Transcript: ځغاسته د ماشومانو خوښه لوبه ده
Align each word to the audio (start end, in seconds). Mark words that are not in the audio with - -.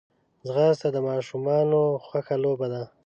ځغاسته 0.47 0.87
د 0.93 0.97
ماشومانو 1.09 1.79
خوښه 2.05 2.35
لوبه 2.43 2.67
ده 2.73 2.83